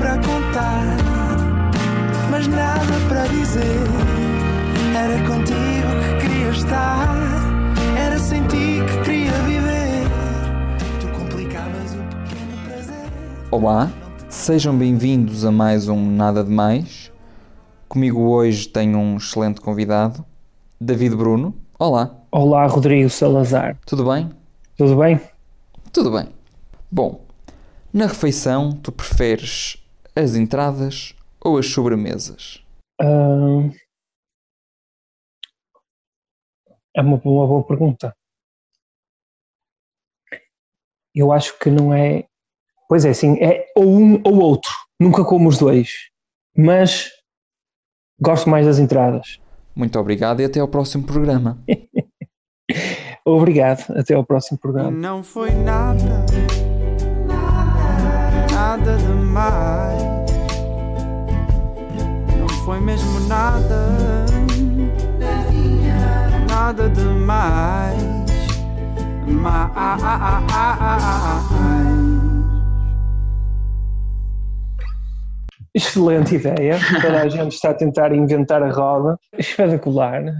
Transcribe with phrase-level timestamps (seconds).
[0.00, 0.96] para contar,
[2.30, 3.60] mas nada para dizer.
[4.96, 7.06] Era contigo que queria estar,
[7.98, 10.08] era sem ti que queria viver.
[10.98, 13.10] Tu complicavas o pequeno prazer.
[13.50, 13.90] Olá,
[14.30, 17.12] sejam bem-vindos a mais um Nada de Mais.
[17.86, 20.24] Comigo hoje tenho um excelente convidado,
[20.80, 21.54] David Bruno.
[21.78, 23.76] Olá, Olá, Rodrigo Salazar.
[23.84, 24.30] tudo bem?
[24.78, 25.20] Tudo bem?
[25.92, 26.26] Tudo bem.
[26.90, 27.20] Bom,
[27.92, 29.76] na refeição tu preferes
[30.14, 32.64] as entradas ou as sobremesas?
[33.00, 33.70] Ahn,
[36.94, 38.14] é uma, uma boa pergunta.
[41.14, 42.24] Eu acho que não é.
[42.88, 44.72] Pois é, sim, é ou um ou outro.
[45.00, 45.90] Nunca como os dois.
[46.56, 47.10] Mas
[48.20, 49.40] gosto mais das entradas.
[49.74, 51.58] Muito obrigado e até ao próximo programa.
[53.24, 53.84] Obrigado.
[53.96, 54.90] Até ao próximo programa.
[54.90, 56.24] não foi nada,
[58.52, 59.89] nada demais.
[63.28, 64.24] Nada,
[66.48, 68.02] nada demais.
[69.26, 69.90] Mais.
[75.72, 76.78] Excelente ideia.
[77.00, 79.16] Toda a gente está a tentar inventar a roda.
[79.38, 80.34] Espetacular.